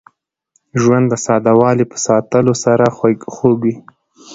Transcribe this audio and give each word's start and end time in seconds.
ژوند 0.81 1.05
د 1.09 1.13
ساده 1.25 1.53
والي 1.59 1.85
په 1.91 1.97
ساتلو 2.05 2.53
سره 2.63 2.85
خوږ 3.35 3.57
وي. 3.63 3.75